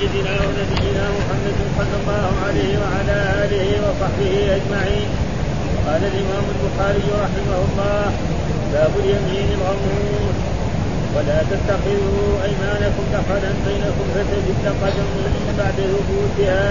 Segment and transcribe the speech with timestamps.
[0.00, 5.08] سيدنا ونبينا محمد صلى الله عليه وعلى آله وصحبه أجمعين.
[5.86, 8.02] قال الإمام البخاري رحمه الله
[8.72, 10.36] باب اليمين الغموس.
[11.14, 15.10] ولا تتخذوا أيمانكم دخلا بينكم فتزل قدم
[15.58, 16.68] بعد ثبوتها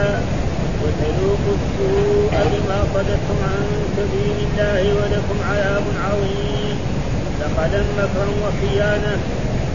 [0.82, 3.66] وتذوقوا السوء بما صددتم عن
[3.98, 6.78] سبيل الله ولكم عذاب عظيم.
[7.42, 9.14] دخلا مكرا وخيانة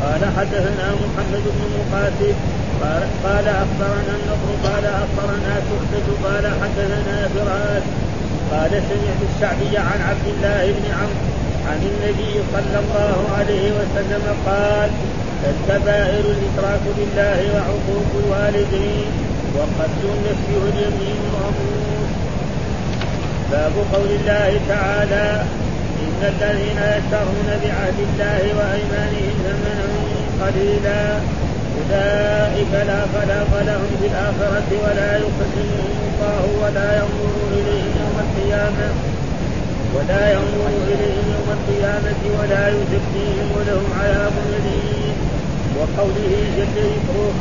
[0.04, 2.34] قال حدثنا محمد بن مقاتل.
[2.82, 7.84] قال, قال أخبرنا النضر قال أخبرنا شعبة قال حدثنا فراس.
[8.50, 11.34] قال سمعت الشعبي عن عبد الله بن عمرو
[11.68, 14.90] عن النبي صلى الله عليه وسلم قال
[15.50, 19.10] الكبائر الاشراك بالله وعقوق الوالدين
[19.56, 22.10] وقتل النفس واليمين الغموس
[23.50, 25.42] باب قول الله تعالى
[26.04, 29.86] إن الذين يشترون بعهد الله وأيمانهم ثمنا
[30.42, 31.02] قليلا
[31.78, 38.88] أولئك لا خلاق لهم في الآخرة ولا يكلمهم الله ولا ينظر إليهم يوم القيامة
[39.94, 45.14] ولا ينظر إليهم يوم القيامة ولا يزكيهم ولهم عذاب أليم.
[45.78, 47.34] وقوله جل ذكره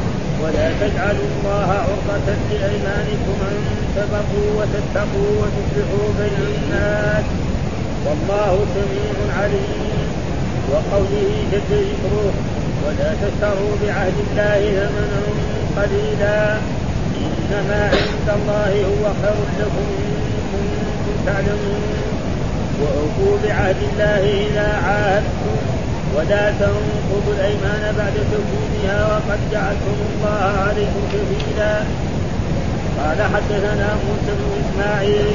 [0.43, 3.57] ولا تجعلوا الله عرضة لأيمانكم أن
[3.95, 7.25] تبقوا وتتقوا وتصلحوا بين الناس
[8.05, 9.83] والله سميع عليم.
[10.71, 12.33] وقوله جل ذكره
[12.85, 15.21] ولا تشتروا بعهد الله ثمنا
[15.77, 16.57] قليلا.
[17.23, 20.15] إنما عند الله هو خير لكم إن
[20.51, 21.83] كنتم تعلمون.
[22.81, 25.57] وأوفوا بعهد الله إذا عاهدتم.
[26.17, 31.75] ولا تنقضوا الأيمان بعد توكيدها وقد جعلتم الله عليكم كفيلا
[32.99, 35.31] قال حدثنا موسى بن إسماعيل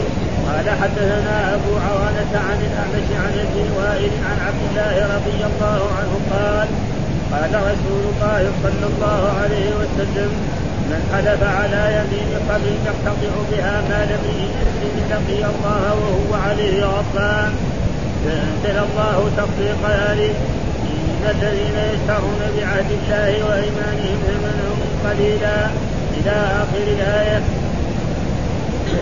[0.49, 6.13] قال حدثنا أبو عوانة عن الأعمش عن ابي وائل عن عبد الله رضي الله عنه
[6.33, 6.69] قال
[7.33, 10.31] قال رسول الله صلى الله عليه وسلم
[10.91, 17.53] من حلف على يمين قبل يقتطع بها مال امرئ مسلم لقي الله وهو عليه غضبان.
[18.25, 20.35] فأنزل الله تطبيق ذلك.
[20.85, 24.69] إن الذين يشترون بعهد الله وإيمانهم ثمنا
[25.05, 25.58] قليلا.
[26.17, 27.67] إلى آخر الآية.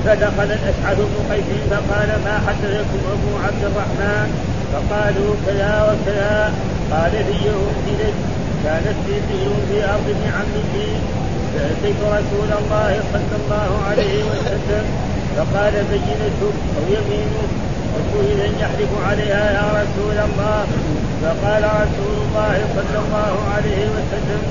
[0.04, 4.28] فدخل الأشعث بن قيس فقال ما حدثكم أبو عبد الرحمن؟
[4.72, 6.52] فقالوا كذا وكذا.
[6.92, 8.00] قال في يهود
[8.64, 10.74] كانت في بئر في أرض ابن عمه
[11.52, 14.84] فأتيت رسول الله صلى الله عليه وسلم.
[15.36, 17.48] فقال بينته أو يمينه
[17.94, 20.66] وسئل ان يحلف عليها يا رسول الله.
[21.22, 24.42] فقال رسول الله صلى الله عليه وسلم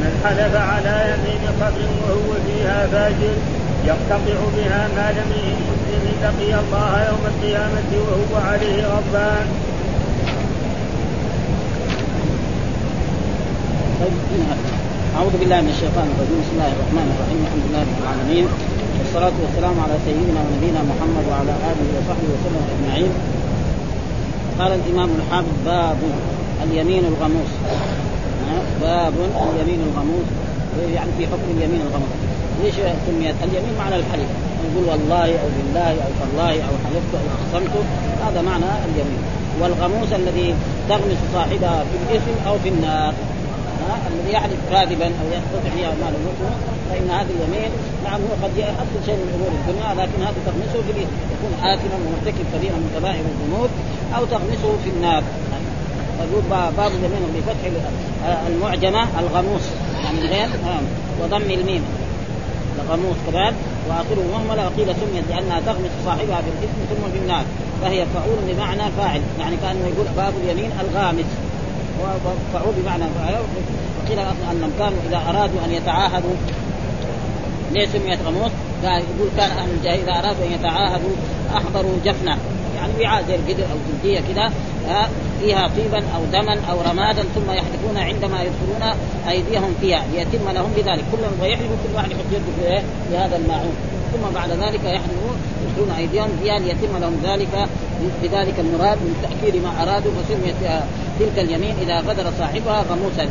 [0.00, 3.36] من حلف على يمين قبر وهو فيها فاجر
[3.86, 5.30] يقتطع بها ما لم
[5.68, 9.46] مسلم لقي الله يوم القيامة وهو عليه غضبان.
[15.16, 16.38] أعوذ بالله من الشيطان الرجيم.
[16.42, 17.38] بسم الله الرحمن الرحيم.
[17.46, 18.46] الحمد لله رب العالمين.
[18.98, 23.12] والصلاة والسلام على سيدنا ونبينا محمد وعلى آله وصحبه وسلم أجمعين.
[24.58, 26.00] قال الإمام الحافظ باب
[26.64, 27.52] اليمين الغموس.
[28.82, 29.14] باب
[29.54, 30.28] اليمين الغموس.
[30.94, 32.33] يعني في حكم اليمين الغموس.
[32.62, 32.74] ليش
[33.06, 34.30] سميت اليمين معنى الحلف؟
[34.64, 37.74] نقول والله أو بالله أو تالله أو حلفت أو اقسمت
[38.26, 39.22] هذا معنى اليمين.
[39.60, 40.54] والغموس الذي
[40.88, 43.14] تغمس صاحبها في الإثم أو في النار.
[44.10, 46.54] الذي يحلف كاذبا أو يستطيع فيها مال المسلم.
[46.90, 47.70] فإن هذه اليمين
[48.04, 51.14] نعم هو قد يحصل شيء من أمور الدنيا لكن هذا تغمسه في الإثم.
[51.34, 53.70] يكون اثما ومرتكب كبيرا من كبائر الذنوب
[54.16, 55.22] أو تغمسه في النار.
[56.18, 57.60] يقول باب اليمين بفتح
[58.48, 59.62] المعجمة الغموس.
[60.04, 60.48] يعني غير؟
[61.22, 61.82] وضم الميم.
[62.86, 63.54] الغموس كذلك
[63.88, 67.44] واخره مهمله وقيل سميت لانها تغمس صاحبها بالاثم ثم بالنار
[67.82, 71.26] فهي فعول بمعنى فاعل يعني كأنه يقول باب اليمين الغامس
[72.00, 73.34] وفعول بمعنى فاعل
[74.04, 74.18] وقيل
[74.50, 76.34] انهم كانوا إذا أرادوا أن يتعاهدوا
[77.72, 78.50] ليه سميت غموس؟
[78.84, 81.14] قال يقول كان أهل الجاهلية إذا أرادوا أن يتعاهدوا
[81.56, 82.38] أحضروا جفنة
[82.84, 84.52] يعني وعاء زي القدر أو جلديه كذا
[85.40, 88.96] فيها طيبا أو دما أو رمادا ثم يحلفون عندما يدخلون
[89.28, 91.04] أيديهم فيها ليتم لهم بذلك.
[91.12, 93.74] كل من يحلف كل واحد يحط يده في, في هذا الماعون.
[94.12, 97.68] ثم بعد ذلك يحلفون يدخلون أيديهم فيها ليتم لهم ذلك
[98.22, 100.82] بذلك المراد من تأكيد ما أرادوا فسميت
[101.20, 103.28] تلك اليمين إذا غدر صاحبها غموسا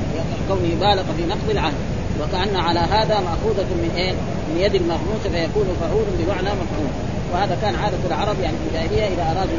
[0.48, 1.74] كونه بالغ في نقض العهد.
[2.22, 4.12] وكأن على هذا مأخوذة من إيه؟
[4.50, 7.13] من يد المغموس فيكون فعول بمعنى مفعول.
[7.34, 9.58] وهذا كان عادة العرب يعني في الجاهلية إذا أرادوا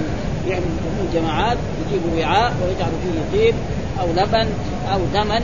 [0.48, 1.56] يعملوا جماعات
[1.86, 3.54] يجيبوا وعاء ويجعلوا فيه طيب
[4.00, 4.48] أو لبن
[4.92, 5.40] أو دما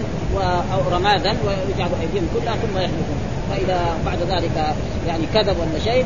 [0.75, 3.19] أو رمادا ويجعلوا أيديهم كلها ثم يحلفون.
[3.50, 4.75] فإذا بعد ذلك
[5.09, 6.05] يعني كذب ولا شيء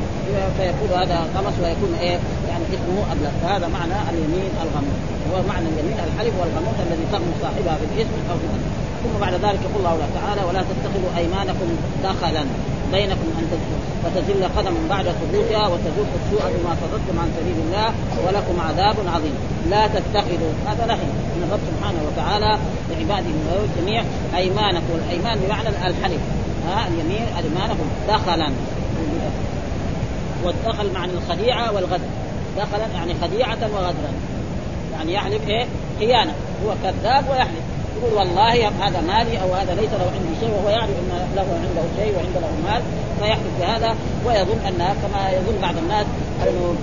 [0.58, 2.18] فيكون هذا قمص ويكون إيه؟
[2.48, 3.30] يعني اسمه أبلغ.
[3.42, 5.00] فهذا معنى اليمين الغموس.
[5.32, 8.70] هو معنى اليمين الحلف والغموس الذي تغمس صاحبها بالاسم أو بالاسم
[9.02, 11.68] ثم بعد ذلك يقول الله تعالى ولا تتخذوا أيمانكم
[12.04, 12.44] دخلا.
[12.94, 13.46] بينكم أن
[14.04, 17.88] فتزل قدم بعد ثبوتها وتذوق السوء بما صددتم عن سبيل الله
[18.26, 19.34] ولكم عذاب عظيم.
[19.70, 21.06] لا تتخذوا هذا نهي
[21.36, 22.58] من الرب سبحانه وتعالى
[22.90, 23.30] لعباده
[23.64, 24.04] الجميع
[24.36, 24.86] أيمانكم.
[24.94, 26.20] والايمان بمعنى الحلف.
[26.68, 27.86] ها اليمين أيمانكم.
[28.08, 28.52] دخلا.
[30.44, 32.08] والدخل معنى الخديعة والغدر.
[32.58, 34.12] دخلا يعني خديعة وغدرا.
[34.92, 35.66] يعني يحلف إيه؟
[35.98, 36.34] خيانة.
[36.66, 37.64] هو كذاب ويحلف.
[38.04, 41.82] يقول والله هذا مالي أو هذا ليس له عندي شيء وهو يعرف أن له عنده
[41.98, 42.82] شيء وعنده له مال
[43.20, 43.96] فيحلف بهذا
[44.26, 46.06] ويظن انها كما يظن بعض الناس
[46.42, 46.74] أنه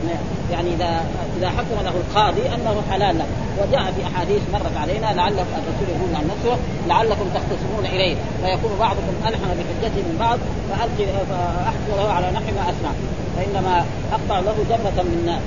[0.52, 1.06] يعني اذا
[1.38, 3.26] إذا حكم له القاضي أنه حلال له.
[3.60, 6.58] وجاء في أحاديث مرت علينا لعله الرسول يقول عن نفسه
[6.88, 8.16] لعلكم تختصمون إليه.
[8.44, 10.40] فيكون بعضكم الحن بحجته من بعض
[10.70, 12.92] فالقي فاحكم له على نحو ما أسمع.
[13.38, 15.40] فإنما أقطع له جره من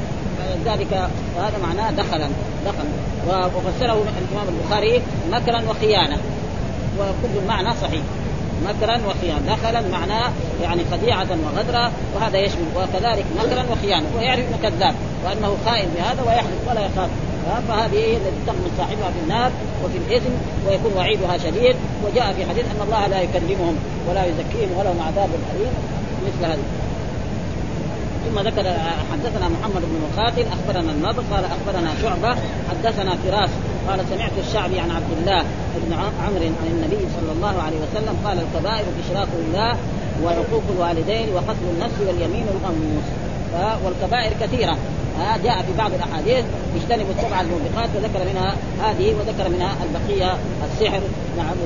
[0.65, 0.93] ذلك
[1.37, 2.29] هذا معناه دخلا.
[2.65, 2.87] دخل
[3.29, 5.03] وفسره الإمام البخاري
[5.33, 6.19] مكرا وخيانه
[6.99, 8.03] وكل المعنى صحيح.
[8.65, 10.33] مكرا وخيانه دخلا معناه
[10.63, 12.67] يعني خديعة وغدرا وهذا يشمل.
[12.77, 14.95] وكذلك مكرا وخيانه ويعرف أنه كذاب
[15.25, 17.11] وأنه خائن بهذا ويحلف ولا يخاف.
[17.69, 19.51] فهذه هي التي تغمس صاحبها في النار
[19.85, 20.31] وفي الاثم
[20.69, 21.77] ويكون وعيدها شديد.
[22.05, 23.77] وجاء في حديث أن الله لا يكلمهم
[24.09, 25.73] ولا يزكيهم ولهم عذاب أليم.
[26.27, 26.59] مثل هذا
[28.25, 28.65] ثم ذكر
[29.13, 32.37] حدثنا محمد بن مقاتل أخبرنا النضر قال أخبرنا شعبة
[32.71, 33.51] حدثنا فراس
[33.89, 35.45] قال سمعت الشعبي عن عبد الله
[35.87, 39.77] بن عمرو عن النبي صلى الله عليه وسلم قال الكبائر اشراك بالله
[40.25, 43.05] وعقوق الوالدين وقتل النفس واليمين الغموس
[43.85, 44.77] والكبائر كثيرة.
[45.45, 46.45] جاء في بعض الأحاديث
[46.77, 51.01] اجتنبوا السبع الموبقات وذكر منها هذه وذكر منها البقية السحر
[51.37, 51.57] نعم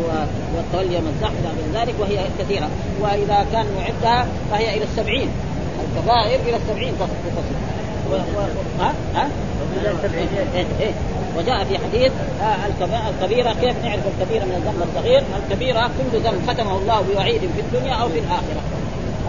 [0.56, 2.68] والتولي والمزح إلى ذلك وهي كثيرة.
[3.00, 5.28] وإذا كان معدها فهي إلى السبعين.
[5.88, 7.08] الكبائر إلى السبعين تصل
[8.10, 8.14] و...
[8.14, 8.40] و...
[8.80, 9.28] ها؟ ها؟
[10.54, 10.92] إيه إيه.
[11.36, 12.12] وجاء في حديث
[12.42, 12.56] آه
[13.10, 17.94] الكبيرة كيف نعرف الكبيرة من الذنب الصغير؟ الكبيرة كل ذنب ختمه الله بوعيد في الدنيا
[17.94, 18.62] أو في الآخرة.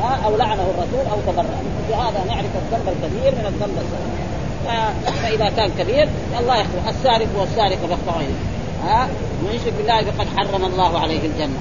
[0.02, 1.46] ها؟ أو لعنه الرسول أو تبرأ.
[1.90, 4.30] بهذا نعرف الذنب الكبير من الذنب الصغير.
[5.24, 6.10] فإذا كان كبير
[6.40, 6.88] الله يخلق.
[6.90, 8.22] السارق والسارق يقطع
[8.84, 9.08] ها؟
[9.42, 11.60] من يشرك بالله فقد حرم الله عليه الجنة.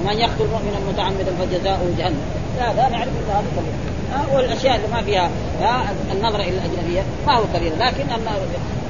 [0.00, 2.20] ومن يقتل مؤمنا متعمدا فجزاؤه جهنم.
[2.58, 3.95] هذا نعرف هذا كبير
[4.32, 5.30] والأشياء اللي ما فيها
[6.12, 8.04] النظرة إلى الأجنبية ما هو كبير لكن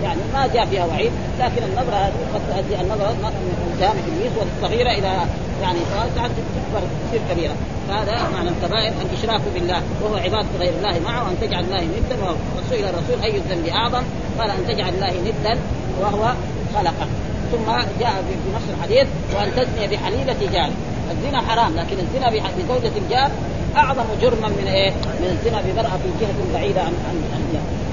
[0.02, 4.90] يعني ما جاء فيها وعيد لكن النظرة هذه قد تؤدي النظرة من اتهام ابليس والصغيرة
[4.90, 5.26] إلى
[5.62, 5.78] يعني
[6.14, 7.54] تكبر تصير كبيرة.
[7.88, 12.16] فهذا معنى الكبائر الإشراك بالله وهو عبادة غير الله معه وان تجعل الله ندا
[12.56, 14.02] وسئل الرسول أي الذنب أعظم
[14.38, 15.60] قال أن تجعل الله ندا
[16.00, 16.32] وهو
[16.74, 17.08] خلقك.
[17.52, 20.70] ثم جاء في نفس الحديث وأن تزني بحليلة جار.
[21.10, 23.30] الزنا حرام لكن الزنا بزوجة الجار
[23.76, 27.16] أعظم جرما من إيه؟ من الزنا بمرأة في جهة بعيدة عن عن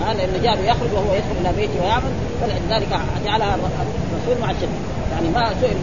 [0.08, 4.70] عن لأن جار يخرج وهو يدخل إلى بيته ويعمل فلذلك جعلها الرسول مع الشرك
[5.14, 5.78] يعني ما سئل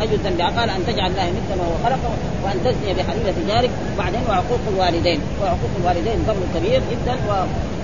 [0.00, 0.40] اي الذنب.
[0.40, 2.10] قال أن تجعل الله ندا وهو خلقه
[2.44, 5.20] وأن تزني بحليلة جارك بعدين وعقوق الوالدين.
[5.42, 7.32] وعقوق الوالدين ذنب كبير جدا و...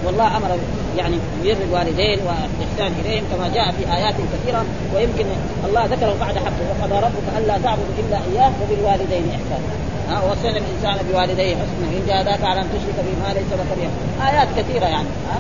[0.07, 0.59] والله أمر
[0.99, 4.65] يعني بر الوالدين والاحسان إليهم كما جاء في آيات كثيرة.
[4.95, 5.27] ويمكن
[5.69, 6.65] الله ذكره بعد حقه.
[6.71, 9.88] وقضى ربك ألا تعبدوا إلا إياه وبالوالدين إحسانا.
[10.09, 11.89] ها وصل الإنسان بوالديه حسنا.
[11.93, 13.89] إن جاهداك على أن تشرك بما ليس لك به
[14.29, 15.39] آيات كثيرة يعني ها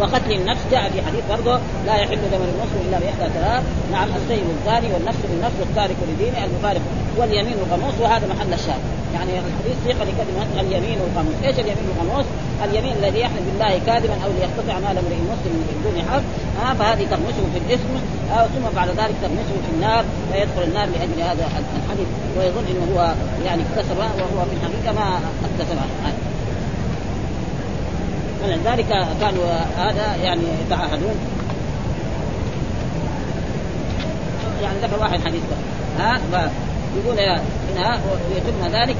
[0.00, 0.60] وقتل النفس.
[0.70, 5.18] جاء في حديث برضه لا يحل دم المسلم إلا بإحدى ثلاث نعم السيد الزاني والنفس
[5.30, 6.80] بالنفس والتارك لدينه المفارق
[7.16, 8.84] واليمين الغموس وهذا محل الشاهد.
[9.14, 12.26] يعني الحديث سيق لكلمه اليمين الغموس، إيش اليمين الغموس؟
[12.64, 15.54] اليمين الذي يحلف بالله كاذبا أو ليقتطع مال امرئ مسلم
[15.84, 16.22] دون حق.
[16.62, 17.92] آه فهذه تغمسه في الاسم
[18.32, 21.44] آه ثم بعد ذلك تغمسه في النار فيدخل النار لأجل هذا
[21.84, 23.14] الحديث ويظن إنه هو
[23.46, 25.78] يعني اكتسب وهو في الحقيقة ما اكتسب
[28.44, 28.86] ولذلك
[29.20, 29.44] كانوا
[29.76, 31.14] هذا يعني يتعاهدون
[34.62, 35.42] يعني ذكر واحد حديث
[35.98, 36.20] ها؟
[36.96, 38.96] يقول انها ويتم ذلك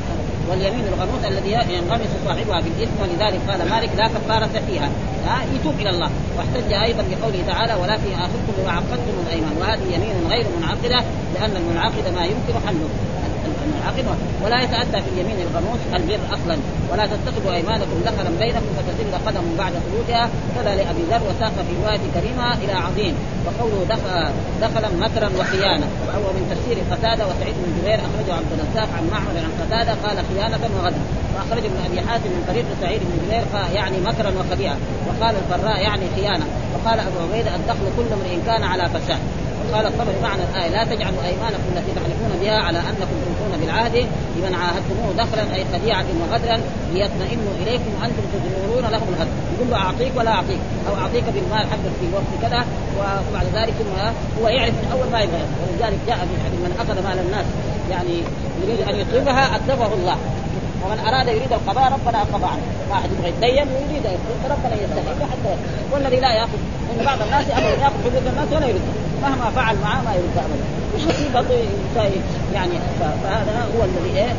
[0.51, 4.89] واليمين الغموس الذي ينغمس صاحبها بالاثم ولذلك قال مالك لا كفارة فيها.
[5.27, 6.11] ها؟ يتوب إلى الله.
[6.39, 9.53] واحتج أيضا بقوله تعالى ولكن ياخذكم بما عقدتم الأيمان.
[9.61, 11.05] وهذه يمين غير منعقدة
[11.35, 12.89] لأن المنعقد ما يمكن حله.
[13.67, 14.05] المنعقد
[14.45, 16.57] ولا يتاتى في اليمين الغموس البر أصلا.
[16.93, 22.05] ولا تتخذوا أيمانكم دخلا بينكم فتزل قدم بعد ثبوتها كذا لأبي ذر وساق في رواية
[22.15, 23.15] كريمة إلى عظيم.
[23.47, 24.33] وقوله دخل
[24.65, 25.87] دخلا مكرا وخيانة.
[26.07, 30.17] وهو من تفسير قتادة وسعيد بن جبير أخرجه عبد الرزاق عن معمر عن قتادة قال
[30.31, 31.03] خيانة وغدر.
[31.35, 34.77] وأخرج ابن أبي حاتم من طريق سعيد بن جبير يعني مكرا وخديعة.
[35.09, 36.47] وقال الفراء يعني خيانة.
[36.75, 39.19] وقال أبو عبيدة الدخل كل امرئ كان على فساد
[39.75, 43.97] قال الطبري معنى الآية لا تجعلوا أيمانكم التي تحلفون بها على أنكم توفون بالعهد
[44.37, 46.61] لمن عاهدتموه دخلا أي خديعة وغدرا
[46.95, 51.95] ليطمئنوا إليكم وأنتم تدبرون لهم الغدر يقول له أعطيك ولا أعطيك أو أعطيك بالمال حقك
[52.01, 52.65] في وقت كذا
[52.99, 53.75] وبعد ذلك
[54.43, 55.43] هو يعرف من أول ما يبغى.
[55.61, 57.47] ولذلك جاء في الحديث من أخذ مال الناس
[57.91, 58.23] يعني
[58.63, 60.17] يريد أن يطلبها اتلفه الله.
[60.85, 62.67] ومن أراد يريد القضاء ربنا قضى عنه.
[62.91, 64.07] واحد يبغى يتدين ويريد
[64.51, 65.53] ربنا يستحق حتى
[65.93, 66.61] والذي لا يأخذ.
[66.91, 68.81] ان بعض الناس ابدا يأخذ حقوق الناس ولا يرد
[69.23, 70.81] مهما فعل معه ما يرد ابدا
[71.35, 71.55] برضه
[72.55, 74.35] يعني فهذا هو الذي إيه؟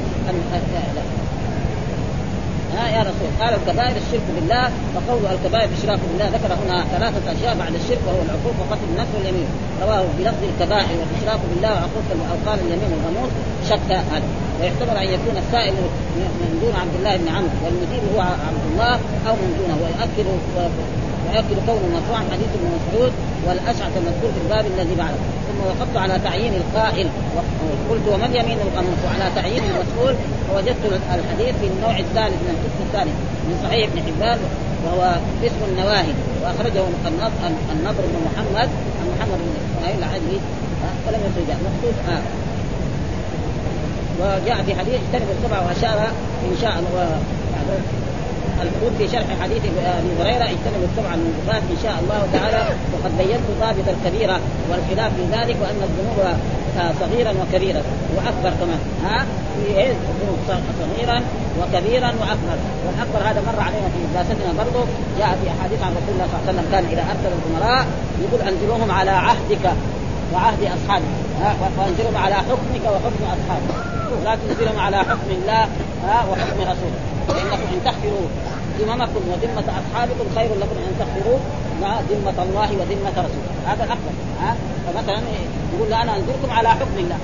[2.75, 6.27] ها يا رسول قال الكبائر الشرك بالله وقول الكبائر الاشراك بالله.
[6.37, 9.47] ذكر هنا ثلاثة أشياء بعد الشرك وهو العقوق وقتل النفس واليمين.
[9.81, 13.31] رواه بلفظ الكبائر والإشراك بالله وعقوق أو قال اليمين والغموس
[13.69, 14.29] شك هذا.
[14.59, 15.73] ويحتمل أن يكون السائل
[16.41, 18.95] من دون عبد الله بن عمرو والمجيب هو عبد الله
[19.27, 19.75] أو من دونه.
[19.83, 20.27] ويؤكد
[21.25, 23.13] ويؤكد كونه مرفوعا حديث ابن مسعود
[23.47, 25.21] والأشعث المذكور في الباب الذي بعده.
[25.47, 27.07] ثم وقفت على تعيين القائل.
[27.89, 30.15] قلت ومن يمين القانون وعلى تعيين المسؤول.
[30.47, 30.83] فوجدت
[31.17, 33.15] الحديث في النوع الثالث من القسم الثالث
[33.47, 34.39] من صحيح ابن حبان
[34.85, 35.01] وهو
[35.47, 36.13] اسم النواهي.
[36.43, 36.83] وأخرجه
[37.73, 38.69] النضر بن محمد
[38.99, 40.39] عن محمد بن إسماعيل العدلي
[41.05, 42.21] فلم يخرجه مخطوط آه.
[44.21, 46.07] وجاء في حديث اجتنبوا السبع واشار
[46.51, 47.21] إن شاء الله.
[48.63, 52.61] الحدود في شرح حديث ابي هريرة اجتنبوا السبع الموبقات إن شاء الله تعالى
[52.93, 56.19] وقد بينت ضابط الكبيره والخلاف في ذلك وأن الذنوب
[56.99, 57.81] صغيرا وكبيرا
[58.15, 58.79] وأكبر كمان.
[59.05, 60.39] ها؟ في الذنوب
[60.81, 61.21] صغيرا
[61.59, 62.57] وكبيرا وأكبر.
[62.85, 64.85] والاكبر هذا مر علينا في دراستنا برضه
[65.19, 67.85] جاء في أحاديث عن رسول الله صلى الله عليه وسلم كان إذا أرسل الأمراء
[68.23, 69.65] يقول أنزلوهم على عهدك
[70.33, 71.13] وعهد أصحابك.
[71.77, 73.91] وأنزلهم على حكمك وحكم أصحابك.
[74.25, 75.67] لا تنزلهم على حكم الله
[76.29, 78.25] وحكم رسوله فانكم أن تغفروا
[78.79, 81.39] ذممكم وذمة أصحابكم خير لكم أن تغفروا
[82.09, 83.51] ذمة الله وذمة رسوله.
[83.67, 85.21] هذا الأفضل ها؟ فمثلا
[85.73, 87.17] يقول لا أنا أنزلكم على حكم الله.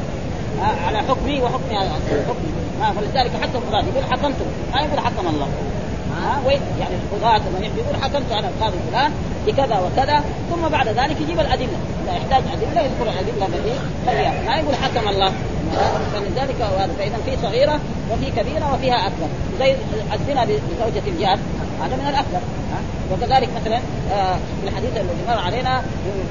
[0.88, 1.70] على حكمي وحكم
[2.30, 2.52] حكمي.
[2.96, 4.46] فلذلك حتى القضاة يقول حكمتم.
[4.74, 5.48] ما يقول حكم الله.
[6.22, 9.12] ها؟ يعني القضاة من يقول حكمت على القاضي فلان
[9.48, 11.78] بكذا وكذا ثم بعد ذلك يجيب الأدلة.
[12.04, 13.80] إذا يحتاج أدلة يذكر الأدلة التي
[14.48, 15.32] ما يقول حكم الله؟
[16.14, 16.56] فلذلك
[16.98, 17.80] فإذا في صغيرة
[18.12, 19.28] وفي كبيرة وفيها أكبر.
[19.60, 19.76] زي
[20.14, 21.40] الزنا بزوجة الجار
[21.82, 22.40] هذا من الأكبر.
[23.12, 23.80] وكذلك مثلا
[24.12, 25.84] آه، في الحديث الذي مر علينا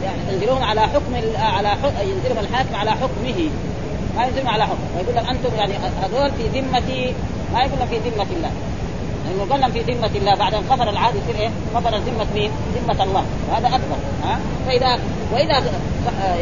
[0.05, 1.69] يعني ينزلون على حكم على
[2.00, 3.50] ينزلهم الحاكم على حكمه.
[4.16, 4.83] ما ينزلهم على حكم.
[4.97, 7.14] ويقول لك أنتم يعني هذول في ذمه
[7.52, 8.50] ما يقول في ذمة الله.
[9.26, 10.35] لأنه قال في ذمة الله.
[10.35, 13.25] بعد أن كفر العهد يصير إيه؟ كفر ذمة مين؟ ذمة الله.
[13.50, 13.97] وهذا أكبر.
[14.25, 14.99] ها؟ فإذا
[15.33, 15.62] وإذا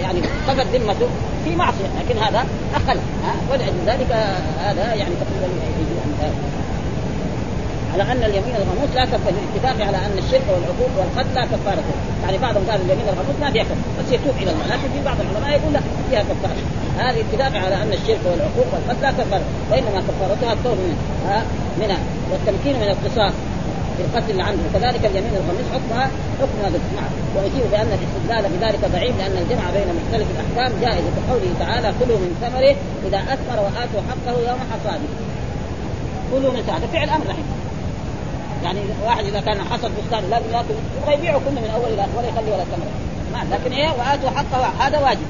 [0.03, 1.09] يعني كفر ذمته
[1.45, 2.99] في معصية لكن هذا أقل
[3.51, 4.13] ولأجل ذلك
[4.65, 5.49] هذا يعني تقريبا
[7.95, 11.85] على أن اليمين الغموس لا كفاره الاتفاق على أن الشرك والعقوق والقتل لا كفارة
[12.25, 15.17] يعني بعضهم قال اليمين الغموس ما فيها كفارة بس يتوب إلى الله لكن في بعض
[15.21, 16.63] العلماء يقول لا فيها كفارة.
[16.99, 21.43] هذه اتفاق على أن الشرك والعقوق والقتل لا كفارة وإنما كفارتها التوبه منها
[21.81, 21.99] منها
[22.31, 23.33] والتمكين من القصاص.
[23.97, 26.11] في القتل عنده وكذلك اليمين الخميس حكمها
[26.41, 27.13] حكم هذا نعم.
[27.37, 31.05] ونجيب بأن الاستدلال بذلك ضعيف لأن الجمع بين مختلف الأحكام جائز.
[31.17, 35.09] كقوله تعالى كلوا من ثمره إذا أثمر وآتوا حقه يوم حصاده.
[36.33, 36.87] كلوا من ثمره.
[36.93, 37.47] فعل أمر رحيم.
[38.65, 40.75] يعني واحد إذا كان حصد بستان لازم يأكل.
[41.03, 42.95] يبغى يبيعه كله من أول إلى آخر ولا يخلي ولا ثمرة.
[43.33, 44.87] ما لكن إيه؟ وآتوا حقه.
[44.87, 45.29] هذا واجب.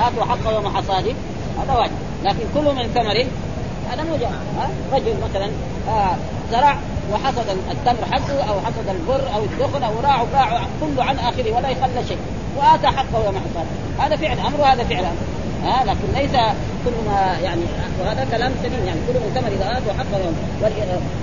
[0.00, 1.14] آتوا حقه يوم حصاده.
[1.62, 1.98] هذا واجب.
[2.24, 3.26] لكن كلوا من ثمره.
[3.90, 5.50] هذا مو جمع رجل مثلا
[5.88, 6.16] آه
[6.52, 6.76] زرع
[7.12, 11.68] وحصد التمر حقه أو حصد البر أو الدخن أو راع باع كله عن آخره ولا
[11.68, 12.18] يخلى شيء.
[12.56, 13.66] وآتى حقه يوم حصاد
[13.98, 15.16] هذا فعل أمر وهذا فعل أمر.
[15.64, 16.32] آه لكن ليس
[16.84, 17.62] كل ما يعني
[18.00, 20.36] وهذا كلام سليم يعني كل من ثمر إذا آتوا حقه يوم.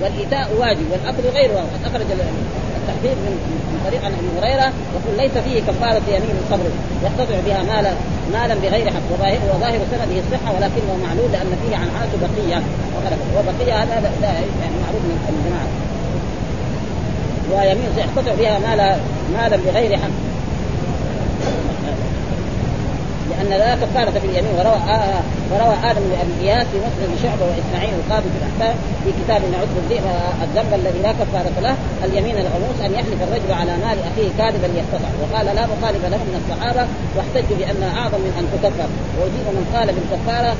[0.00, 1.68] والإيتاء واجب والأكل غير واجب.
[1.84, 2.06] أخرج
[2.82, 6.68] التحديد من طريق عن أبي هريرة يقول ليس فيه كفارة يمين الصبر
[7.04, 7.92] يقتطع بها مالا
[8.32, 12.62] مالا بغير حق وظاهر وظاهر سنده الصحه ولكنه معلول لأن فيه عن عاش بقيه
[13.36, 15.68] وبقية هذا يعني معروف من الجماعة.
[17.52, 18.96] ويمين يقتطع بها مالا
[19.34, 20.31] مالا بغير حق.
[23.32, 24.52] لأن لا كفاره في اليمين.
[24.58, 25.22] وروى آه
[25.52, 28.74] وروى آدم بن ابي في مسلم شعبه وإسماعيل القاضي في الاحكام
[29.04, 30.04] في كتاب نعد الذئب
[30.44, 31.74] الذنب الذي لا كفارة له.
[32.04, 36.36] اليمين الغموس أن يحلف الرجل على مال أخيه كاذبا يقتطع وقال لا مخالف له من
[36.40, 36.84] الصحابة.
[37.16, 38.88] واحتجوا بانها أعظم من أن تكفر.
[39.18, 40.52] ويجيب من قال بالكفارة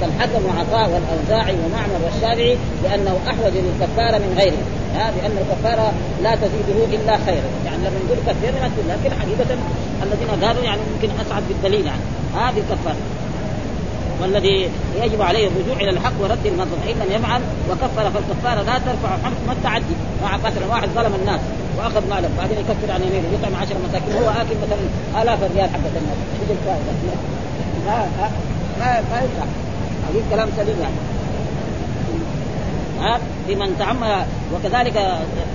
[0.00, 4.62] كالحكم وعطاء والأوزاعي ومعمر والشافعي لأنه أحوج للكفارة من غيره.
[4.94, 5.92] ها بان الكفارة
[6.22, 8.54] لا تزيده إلا خيرا يعني لما نقول كفر
[8.88, 9.58] لكن حقيقة
[10.02, 12.00] الذين قالوا يعني يمكن أسعد بالدليل يعني.
[12.34, 12.96] هذه الكفارة.
[14.22, 14.70] والذي
[15.02, 16.80] يجب عليه الرجوع إلى الحق ورد المظلم.
[16.86, 17.40] فان لم يفعل
[17.70, 19.94] وكفر فالكفارة لا ترفع حكم التعدي.
[20.22, 21.40] مع مثلا واحد ظلم الناس
[21.78, 24.22] وأخذ ماله بعدين يكفر عن يمينه يطعم 10 مساكين.
[24.22, 26.18] هو آكل مثلا آلاف الريال حقت الناس.
[26.40, 26.92] إيش الفائدة؟
[27.86, 28.06] ما
[28.78, 29.46] ما ما ينفع
[30.08, 30.98] هذه كلام سليم يعني.
[33.00, 34.96] ها؟ بمن تعمد وكذلك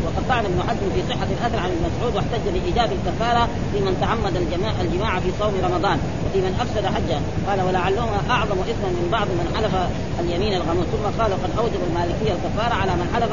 [0.06, 4.36] وقد طعن ابن حزم في صحة الاثر عن ابن مسعود واحتج بإيجاب الكفارة لمن تعمد
[4.36, 7.20] الجماع الجماع في صوم رمضان وفي من أفسد حجه.
[7.48, 9.74] قال ولعلهما أعظم إثما من بعض من حلف
[10.20, 10.86] اليمين الغموس.
[10.94, 13.32] ثم قال قد أوجب المالكية الكفارة على من حلف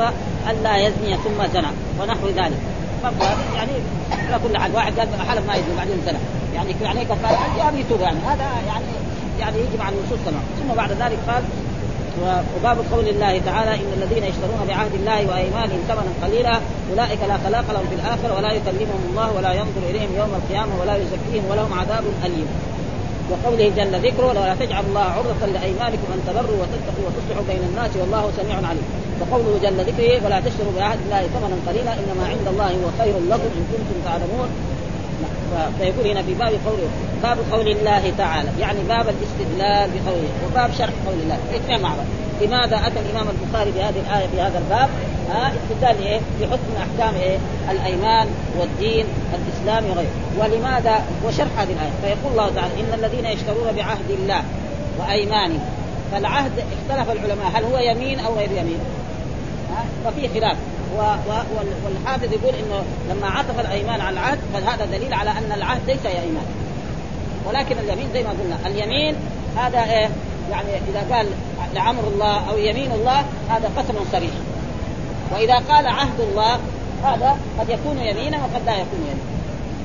[0.50, 1.72] الا يزني ثم زنى.
[2.00, 2.60] ونحو ذلك.
[3.56, 3.72] يعني
[4.28, 6.18] على كل حال واحد قال حلف ما يزني بعدين زنى.
[6.54, 8.84] يعني يعني كفارة يعني يتوب يعني هذا يعني
[9.40, 10.18] يعني يجب النصوص
[10.60, 11.42] ثم بعد ذلك قال
[12.56, 16.56] وباب قول الله تعالى إن الذين يشترون بعهد الله وأيمانهم ثمنا قليلا
[16.90, 20.94] أولئك لا خلاق لهم في الآخرة ولا يكلمهم الله ولا ينظر إليهم يوم القيامة ولا
[20.96, 22.48] يزكيهم ولهم عذاب أليم.
[23.30, 28.32] وقوله جل ذكره ولا تجعل الله عرضة لأيمانكم أن تبروا وتتقوا وتصلحوا بين الناس والله
[28.38, 28.86] سميع عليم.
[29.20, 33.50] وقوله جل ذكره ولا تشتروا بعهد الله ثمنا قليلا إنما عند الله هو خير لكم
[33.58, 34.48] إن كنتم تعلمون.
[35.78, 36.88] فيقول هنا في باب قوله
[37.22, 42.06] باب قول الله تعالى يعني باب الاستدلال بقوله وباب شرح قول الله اثنين مع بعض
[42.40, 44.88] لماذا أتى الإمام البخاري بهذه الآية في هذا الباب؟
[45.30, 47.38] ها استدلال إيه؟ بحكم أحكام إيه؟
[47.70, 54.10] الأيمان والدين الاسلامي وغيره، ولماذا؟ وشرح هذه الآية، فيقول الله تعالى إن الذين يشترون بعهد
[54.10, 54.42] الله
[54.98, 55.60] وايمانهم
[56.12, 58.78] فالعهد اختلف العلماء هل هو يمين أو غير يمين؟
[59.70, 60.56] ها؟ ففي خلاف.
[60.98, 66.46] والحافظ يقول إنه لما عطف الأيمان على العهد فهذا دليل على أن العهد ليس ايمان
[67.46, 69.16] ولكن اليمين زي ما قلنا اليمين
[69.56, 70.10] هذا إيه؟
[70.50, 71.26] يعني إذا قال
[71.74, 74.30] لعمر الله أو يمين الله هذا قسم صريح.
[75.32, 76.58] وإذا قال عهد الله
[77.04, 79.30] هذا قد يكون يمينا وقد لا يكون يمينا.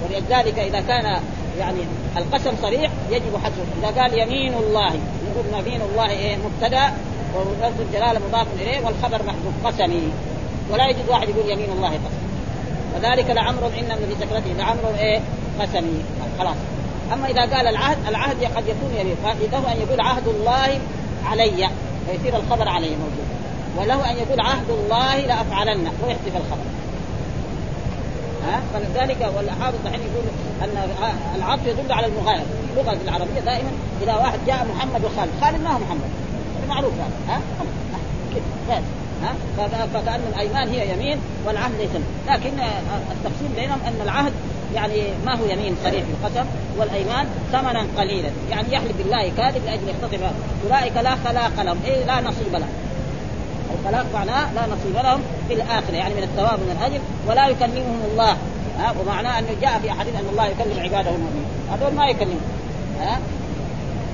[0.03, 1.19] ولذلك إذا كان
[1.59, 1.79] يعني
[2.17, 3.63] القسم صريح يجب حذفه.
[3.79, 6.93] إذا قال يمين الله يقول يمين الله إيه؟ مبتدأ
[7.35, 9.53] ولفظ الجلاله مضاف إليه والخبر محذوف.
[9.65, 10.11] قسمي.
[10.71, 12.25] ولا يجوز واحد يقول يمين الله قسم
[12.95, 14.53] وذلك لعمر إن من سكرته.
[14.57, 15.19] لعمر إيه؟
[15.59, 16.03] قسمي.
[16.39, 16.55] خلاص.
[17.13, 19.15] أما إذا قال العهد العهد قد يكون يمين.
[19.23, 20.79] فله أن يقول عهد الله
[21.25, 21.69] علي.
[22.07, 23.27] فيصير الخبر علي موجود.
[23.77, 25.91] وله أن يقول عهد الله لأفعلن.
[26.03, 26.65] ويحذف الخبر.
[28.47, 30.25] ها؟ فلذلك والحافظ الحين يقول
[30.61, 30.89] أن
[31.35, 32.43] العطف يدل على المغايرة.
[32.43, 33.71] في اللغة العربية دائما
[34.03, 36.09] إذا واحد جاء محمد وخالد خالد ما هو محمد.
[36.69, 37.35] معروف هذا.
[37.35, 37.41] ها؟
[38.69, 38.81] كده.
[39.23, 39.33] ها؟
[39.93, 41.89] فكأن الأيمان هي يمين والعهد ليس
[42.27, 42.51] لكن
[43.11, 44.33] التقسيم بينهم أن العهد
[44.75, 46.45] يعني ما هو يمين صريح القسم
[46.77, 48.29] والأيمان ثمنا قليلا.
[48.51, 50.23] يعني يحلف بالله كاذب لأجل يختصر
[50.63, 51.77] أولئك لا خلاق لهم.
[51.85, 52.69] اي لا نصيب لهم.
[53.79, 58.37] الخلاق معناه لا نصيب لهم في الآخرة يعني من الثواب من الأجر ولا يكلمهم الله.
[58.79, 61.45] ها؟ ومعناه أنه جاء في أحاديث أن الله يكلم عباده المؤمنين.
[61.71, 62.41] هذول ما يكلمهم.
[62.99, 63.19] ها؟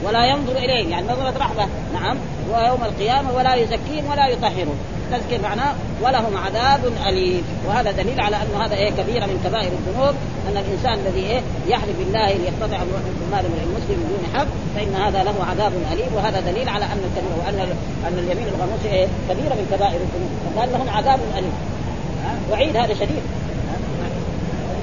[0.04, 2.18] ولا ينظر اليهم يعني نظرة رحمة نعم
[2.54, 4.78] ويوم القيامة ولا يزكيهم ولا يطهرهم.
[5.12, 7.44] تذكر معناه ولهم عذاب أليم.
[7.68, 10.16] وهذا دليل على أن هذا إيه كبيرة من كبائر الذنوب
[10.48, 12.78] أن الإنسان الذي إيه يحلف بالله ليقتطع
[13.32, 16.14] مال المسلم بدون حق فإن هذا له عذاب أليم.
[16.16, 17.76] وهذا دليل على الكبير وأن
[18.08, 20.32] أن اليمين الغموس إيه كبيرة من كبائر الذنوب.
[20.56, 21.54] فقال لهم عذاب أليم.
[22.26, 23.24] ها؟ وعيد هذا شديد.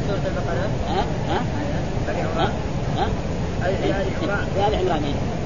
[0.09, 1.41] البقرة ها؟ ها؟
[2.97, 3.09] ها؟
[3.63, 5.39] ها في آل عمران إيه.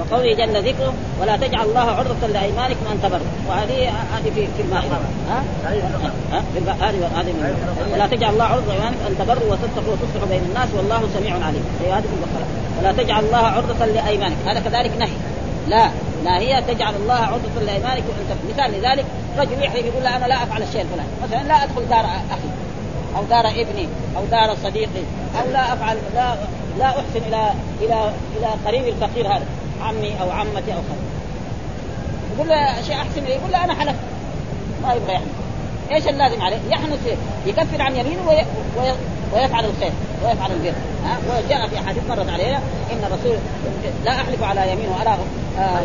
[0.00, 4.96] وقوله جل ذكره ولا تجعل الله عرضة لأيمانكم أن تبروا وهذه هذه في في المائدة
[5.28, 5.42] ها؟
[6.32, 6.42] ها؟
[6.80, 11.08] هذه هذه من ولا تجعل الله عرضة لأيمانكم أن تبروا وتتقوا وتصلحوا بين الناس والله
[11.18, 11.64] سميع عليم.
[11.84, 12.46] هي هذه في البقرة.
[12.80, 15.16] ولا تجعل الله عرضة لأيمانكم هذا كذلك نهي.
[15.68, 15.90] لا.
[16.24, 19.04] لا هي تجعل الله عرضة لأيمانكم أن تبروا مثال لذلك
[19.38, 21.08] رجل يحلف يقول لا أنا لا أفعل الشيء الفلاني.
[21.22, 22.50] مثلا لا أدخل دار أخي
[23.16, 25.04] أو دار ابني أو دار صديقي
[25.40, 26.34] أو لا أفعل لا
[26.78, 29.46] لا أحسن إلى إلى إلى قريبي الفقير هذا
[29.82, 31.16] عمي أو عمتي أو خالتي
[32.34, 33.34] يقول له شيء أحسن إليه.
[33.34, 33.96] يقول له أنا حلفت
[34.82, 35.46] ما يبغى يحلف
[35.92, 38.36] إيش اللازم عليه؟ يحنث يكفر عن يمينه وي...
[38.76, 38.92] وي...
[39.34, 39.92] ويفعل الخير
[40.24, 42.60] ويفعل البر ها وجاء في أحاديث مرت علينا
[42.92, 43.36] إن الرسول
[44.04, 45.16] لا أحلف على يمين ولا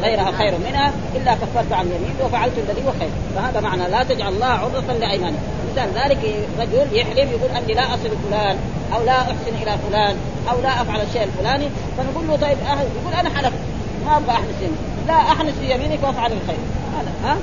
[0.04, 4.34] غيرها خير منها إلا كفرت عن يمين وفعلت الذي هو خير فهذا معنى لا تجعل
[4.34, 5.40] الله عرضة لأيمانك.
[5.72, 6.20] مثال ذلك
[6.60, 8.58] رجل يحلف يقول أني لا أصل فلان
[8.96, 10.16] أو لا أحسن إلى فلان
[10.52, 13.60] أو لا أفعل الشيء الفلاني فنقول له طيب أهل يقول أنا حلفت.
[14.06, 14.72] ما أبغى احنس
[15.08, 16.60] لا احنس في يمينك وأفعل الخير.
[16.98, 17.38] هذا ها؟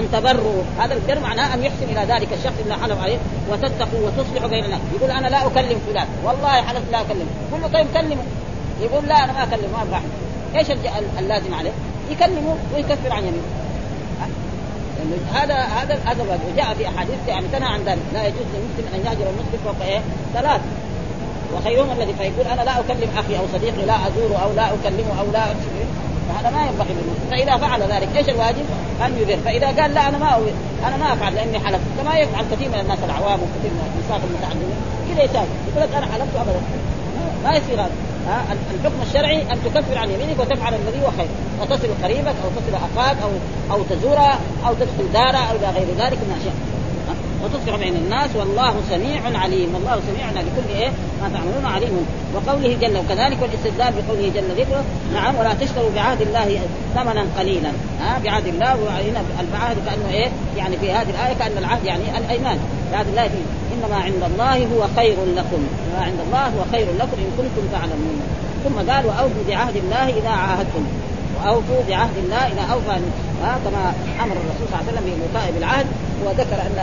[0.00, 0.62] أن تبروا.
[0.80, 3.18] هذا البر معناه أن يحسن إلى ذلك الشخص اللي حلف عليه
[3.50, 6.06] وتتقوا وتصلحوا بين الناس يقول أنا لا أكلم فلان.
[6.24, 8.22] والله حلفت لا اكلمه يقول له طيب كلمه.
[8.80, 10.00] يقول لا أنا ما اكلمه ما أبغى.
[10.56, 10.66] إيش
[11.18, 11.70] اللازم عليه؟
[12.10, 13.42] يكلمه ويكفر عن يمينه.
[14.98, 18.02] لأنه هذا هذا هذا وجاء في أحاديث يعني تنهى عن ذلك.
[18.14, 20.00] لا يجوز للمسلم أن يهجر المسلم فوق إيه؟
[20.34, 20.60] ثلاث.
[21.54, 25.26] وخيرهم الذي فيقول أنا لا أكلم أخي أو صديقي لا أزوره أو لا أكلمه أو
[25.32, 25.44] لا
[26.28, 27.28] فهذا ما ينبغي للمسلم.
[27.30, 28.64] فإذا فعل ذلك إيش الواجب؟
[29.06, 30.52] أن يبر فإذا قال لا أنا ما أبر.
[30.86, 31.86] أنا ما أفعل لأني حلفت.
[32.02, 34.80] كما يفعل كثير من الناس العوام وكثير من النساء المتعلمين.
[35.08, 36.60] كذا يساوي يقول لك أنا حلفت ابدا.
[37.44, 37.90] ما يصير هذا.
[38.28, 41.28] الحكم الشرعي أن تكفر عن يمينك وتفعل الذي هو خير
[41.60, 43.30] وتصل قريبك أو تصل اخاك أو
[43.76, 46.54] أو تزوره أو تدخل داره أو إلى غير ذلك من الأشياء.
[47.44, 50.88] وتصلح بين الناس والله سميع عليم والله سميع لكل إيه؟
[51.22, 52.06] ما تعملون عليم.
[52.34, 56.60] وقوله جل وكذلك والاستدلال بقوله جل ذكره نعم ولا تشتروا بعهد الله
[56.94, 57.72] ثمنا قليلا.
[58.00, 62.58] ها بعهد الله وهنا العهد كأنه إيه؟ يعني في هذه الآية كأن العهد يعني الأيمان.
[62.92, 63.44] بعهد الله فيه.
[63.78, 65.62] انما عند الله هو خير لكم.
[65.94, 68.16] ما عند الله هو خير لكم إن كنتم تعلمون.
[68.64, 70.84] ثم قال وأوفوا بعهد الله إذا عاهدتم.
[71.36, 72.96] وأوفوا بعهد الله إذا أوفى.
[73.64, 75.86] كما أمر الرسول صلى الله عليه وسلم بالوفاء بالعهد
[76.24, 76.78] وذكر أن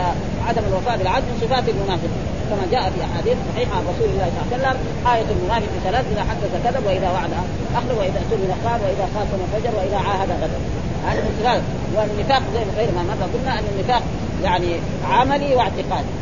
[0.48, 2.12] عدم الوفاء بالعهد من صفات المنافق.
[2.50, 4.76] كما جاء في أحاديث صحيحة عن رسول الله صلى الله عليه وسلم
[5.14, 7.32] آية المنافق ثلاث إذا حدث كذب وإذا وعد
[7.78, 10.60] أخلف وإذا اؤتمن قال وإذا خاصم فجر وإذا عاهد غدر
[11.06, 11.62] هذا من
[11.96, 14.02] والنفاق زي غير ما مر قلنا أن النفاق
[14.44, 14.76] يعني
[15.10, 16.12] عملي واعتقادي.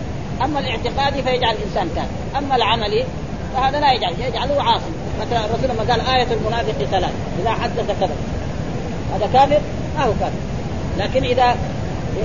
[0.42, 3.04] أما الاعتقادي فيجعل الإنسان كافر أما العملي
[3.54, 8.16] فهذا لا يجعل يجعله عاصم مثلا الرسول لما قال آية المنافق ثلاث إذا حدث كذب.
[9.14, 9.60] هذا كافر؟
[9.96, 10.38] ما هو كافر.
[10.98, 11.56] لكن إذا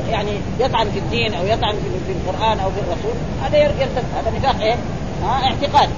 [0.09, 1.75] يعني يطعن في الدين أو يطعن
[2.07, 4.03] في القرآن أو في الرسول هذا يرتد.
[4.17, 4.75] هذا نفاق إيه؟
[5.23, 5.89] ها اعتقاد.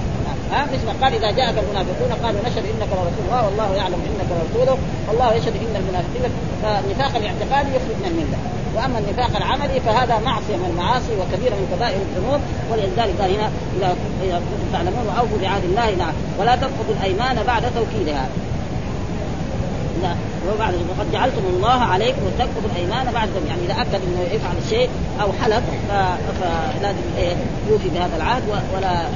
[0.52, 4.78] ها مثل قال إذا جاءك المنافقون قالوا نشهد إنك لرسول الله والله يعلم إنك لرسوله
[5.08, 6.30] والله يشهد إن المنافقين
[6.62, 8.38] فالنفاق الاعتقادي يخرج من الملة.
[8.76, 13.50] وأما النفاق العملي فهذا معصية من المعاصي وكبيرة من كبائر الذنوب ولذلك قال هنا
[14.24, 18.28] إذا كنتم تعلمون وأوفوا بعهد الله نعم ولا تنقضوا الأيمان بعد توكيدها.
[20.02, 20.14] لا
[20.48, 24.88] وبعد وقد جعلتم الله عليكم وتنقضوا الأيمان بعد يعني إذا أكد إنه يفعل الشيء
[25.22, 25.64] أو حلف
[26.40, 27.34] فلازم إيه
[27.70, 28.42] يوفي بهذا العهد
[28.74, 29.06] ولا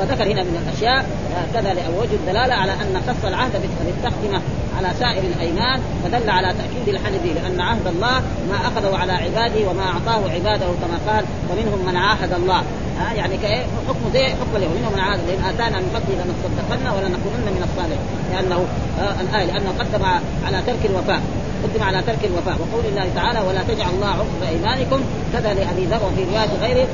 [0.00, 1.06] وذكر هنا من الأشياء
[1.54, 3.52] كذا لوجه الدلالة على أن خص العهد
[3.86, 4.40] بالتقدمه
[4.78, 9.82] على سائر الأيمان فدل على تأكيد الحلف لأن عهد الله ما أخذه على عباده وما
[9.82, 12.62] أعطاه عباده كما قال ومنهم من عاهد الله
[12.98, 14.72] ها يعني كإيه؟ حكم زي حكم اليوم.
[14.72, 18.06] منهم من عاهد لأن آتانا من فضله لنصدقن ولنكونن من الصالحين.
[18.32, 18.64] لأنه
[19.00, 20.04] آه الآية لأنه قدم
[20.46, 21.20] على ترك الوفاء.
[21.64, 22.56] قدم على ترك الوفاء.
[22.60, 25.00] وقول الله تعالى ولا تجعل الله عقب إيمانكم
[25.32, 26.86] كذا لأبي ذر وفي رواية غيره.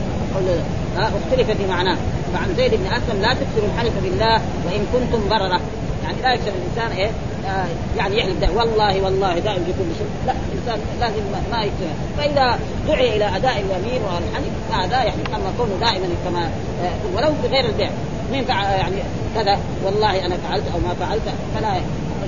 [0.98, 1.96] اختلف في معناه.
[2.34, 5.60] فعن زيد بن أسلم لا تكثروا الحلف بالله وإن كنتم بررة.
[6.04, 7.10] يعني لا يكسب الإنسان إيه؟
[7.46, 7.66] آه
[7.96, 11.86] يعني يحلف ده والله والله دائم في كل شيء لا الإنسان لازم ما يكتب
[12.18, 16.44] فإذا دعي إلى أداء اليمين والحلف هذا يحلف اما كونه دائما كما
[16.84, 17.90] آه ولو بغير البيع.
[18.32, 18.96] مين يعني
[19.34, 21.22] كذا والله أنا فعلت أو ما فعلت
[21.54, 21.80] فلا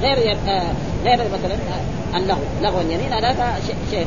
[0.02, 0.72] غير آه
[1.04, 3.54] غير مثلا آه اللغو لغو اليمين هذا
[3.90, 4.06] شيء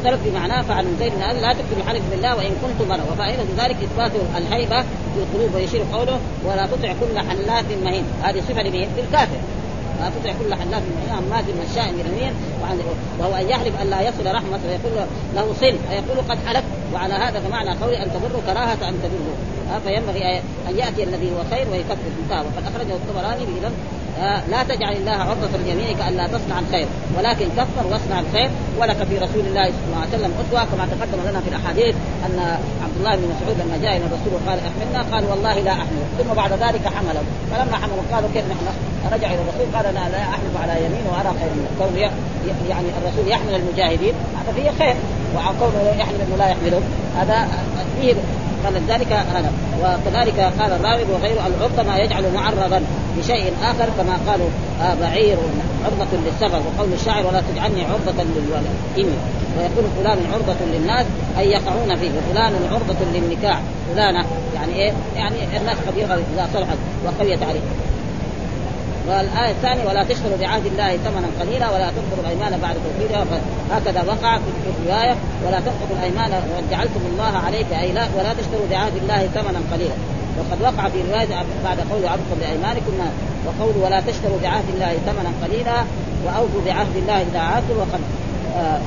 [0.00, 3.12] اختلف بمعناه فعن زيد بن لا تكتب الحلف بالله وإن كنت مرة.
[3.12, 8.04] وفائدة ذلك إثبات الهيبة في القلوب ويشير قوله ولا تطع كل حلاف مهين.
[8.22, 9.40] هذه صفة لمين؟ للكافر
[10.00, 12.34] لا تطع كل حلاف مهين هماز مشاء بنميم
[13.18, 16.64] وهو أن يحلف أن لا يصل رحمة فيقول له صل فيقول قد حلفت.
[16.94, 21.66] وعلى هذا فمعنى قولي أن تبر كراهة ان تبره فينبغي أن يأتي الذي هو خير
[21.72, 22.10] ويكفر.
[22.24, 23.72] انتهى وقد أخرجه الطبراني بإذن
[24.50, 26.86] لا تجعل الله عرضة ليمينك ألا تصنع الخير
[27.18, 28.50] ولكن كفر واصنع الخير.
[28.78, 31.94] ولك في رسول الله صلى الله عليه وسلم أسوة كما تقدم لنا في الأحاديث
[32.26, 32.38] أن
[32.84, 36.02] عبد الله بن مسعود لما جاء إلى الرسول وقال أحملنا قال والله لا أحمل.
[36.18, 37.22] ثم بعد ذلك حمله.
[37.50, 38.66] فلما حملوا قالوا كيف نحن
[39.12, 41.50] رجع إلى الرسول قال أنا لا أحلف على يمين وأرى خير.
[41.56, 41.96] منه كون
[42.68, 44.96] يعني الرسول يحمل المجاهدين هذا فيه خير.
[45.34, 46.80] وكونه يحمل أنه لا يحمله
[47.16, 47.48] هذا
[48.00, 48.14] فيه
[48.64, 52.82] فلذلك هذا وكذلك قال الراوي وغيره العرض ما يجعل معرضا
[53.18, 54.48] بشيء آخر كما قالوا
[54.82, 55.36] آه بعير
[55.84, 56.58] عرضة للسفر.
[56.58, 58.66] وقول الشاعر ولا تجعلني عرضة للولد.
[59.58, 61.06] ويقول فلان عرضة للناس
[61.38, 62.10] أي يقعون فيه.
[62.10, 63.60] وفلان عرضة للنكاح.
[63.94, 67.60] فلانة يعني إيه؟ يعني الناس قد إذا صلحت وقويت عليه.
[69.08, 73.24] والآية الثانية ولا تشتروا بعهد الله ثمنا قليلا ولا تنقضوا الأيمان بعد توكيدها
[73.70, 75.14] هكذا وقع في الرواية.
[75.46, 79.94] ولا تنقضوا الأيمان وجعلتم الله عليك أي لا ولا تشتروا بعهد الله ثمنا قليلا.
[80.38, 81.26] وقد وقع في رواية
[81.64, 82.92] بعد قول عرضكم بأيمانكم
[83.46, 85.84] وقول ولا تشتروا بعهد الله ثمنا قليلا
[86.24, 88.00] وأوفوا بعهد الله إذا عاهدتم وقد
[88.56, 88.80] آه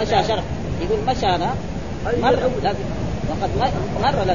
[0.00, 0.42] مشى شرح.
[0.80, 1.54] يقول مشى هذا
[2.22, 2.30] مر
[2.62, 2.78] لازم
[3.30, 3.50] وقد
[4.02, 4.34] مر الله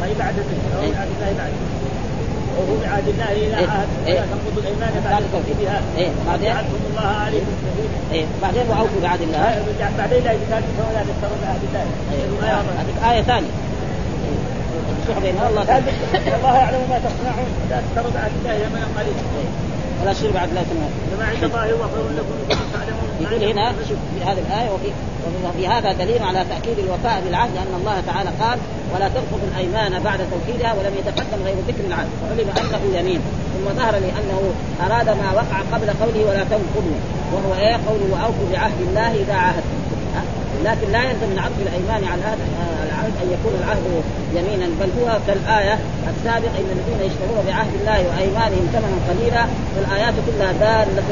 [0.00, 0.34] ما بعد
[0.94, 1.52] بعهد الله بعد.
[2.58, 6.10] وهو بعهد الله إلى عهد ولا تنقضوا الأيمان بعد توكيدها إيه.
[6.26, 6.52] بعدين؟
[6.90, 7.54] الله عليكم
[8.12, 8.24] إيه.
[8.42, 9.64] بعدين وأوفوا بعهد الله.
[9.98, 11.84] بعدين لا كتاب ولا تشتروا بعهد الله.
[12.80, 13.22] هذيك آية.
[13.22, 13.52] ثانية.
[15.22, 15.62] بين الله.
[15.62, 17.50] الله يعلم ما تصنعون.
[17.70, 19.22] لا تشتروا بعهد الله ثمنا قليلا
[20.02, 23.08] ولا تشتروا بعهد الله ثمنا ما عند الله هو خير لكم إن كنتم تعلمون.
[23.20, 24.90] يقول هنا في هذه الآية وفي
[25.44, 28.58] وفي هذا دليل على تأكيد الوفاء بالعهد لأن الله تعالى قال
[28.94, 33.20] ولا تنقضوا الأيمان بعد توكيدها ولم يتقدم غير ذكر العهد وعلم أنه يمين.
[33.54, 34.40] ثم ظهر لي انه
[34.86, 36.98] أراد ما وقع قبل قوله ولا تنقضوا
[37.32, 39.80] وهو إيه قوله اوفوا بعهد الله إذا عاهدتم.
[40.64, 42.44] لكن لا يلزم من عقد الأيمان على هذا
[42.86, 43.84] العهد أن يكون العهد
[44.36, 44.66] يمينا.
[44.80, 45.78] بل هو كالايه
[46.12, 51.10] السابق إن الذين يشترون بعهد الله وأيمانهم ثمنا قليلا فالآيات كلها دالة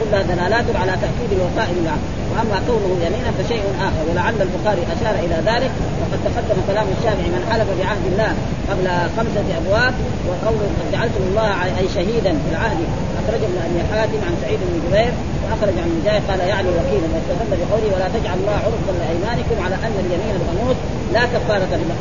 [0.00, 5.36] كلها دلالات على تأكيد الوفاء بالعهد وأما كونه يمينا فشيء آخر ولعل البخاري أشار إلى
[5.50, 8.32] ذلك وقد تقدم كلام الشافعي من حلف بعهد الله
[8.70, 8.86] قبل
[9.16, 9.94] خمسة أبواب
[10.28, 12.80] وقوله قد جعلتم الله أي شهيدا في العهد.
[13.20, 15.12] أخرج ابن أبي حاتم عن سعيد بن جبير
[15.42, 19.94] وأخرج عن مجاهد قال يعني وكيلا واستدل بقوله ولا تجعل الله عرضا لأيمانكم على أن
[20.04, 20.76] اليمين الغموس
[21.12, 21.96] لا كفارة له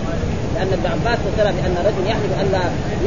[0.55, 2.61] لأن ابن عباس فسر بأن رجل يحلف الا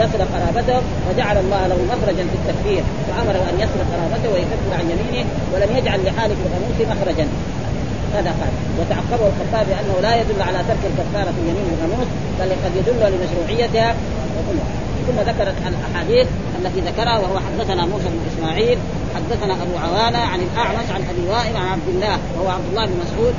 [0.04, 5.28] يصل قرابته فجعل الله له مخرجا في التكفير فأمره أن يصل قرابته ويكفر عن يمينه
[5.52, 7.26] ولم يجعل لحالف الغموس مخرجا.
[8.14, 8.52] هذا قال.
[8.80, 12.08] وتعقبه الخطاب بأنه لا يدل على ترك الكفارة في يمين الغموس
[12.40, 13.94] بل قد يدل لمشروعيتها.
[15.08, 16.26] ثم ذكرت الأحاديث
[16.58, 18.78] التي ذكرها وهو حدثنا موسى بن إسماعيل
[19.14, 22.92] حدثنا أبو عوانة عن الأعمش عن أبي وائل عن عبد الله وهو عبد الله بن
[23.04, 23.34] مسعود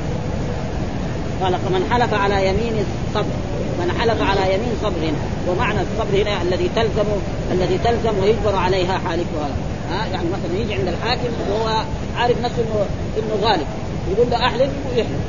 [1.42, 3.34] قال من حلف على يمين صبر
[3.78, 5.12] من حلف على يمين صبر.
[5.48, 7.08] ومعنى الصبر هنا الذي تلزم
[7.52, 9.48] الذي تلزم ويجبر عليها حالفها.
[9.90, 11.82] ها؟ يعني مثلا يجي عند الحاكم وهو
[12.16, 12.86] عارف نفسه انه
[13.18, 13.66] إنه غالب.
[14.12, 15.20] يقول له أحلف ويحلف.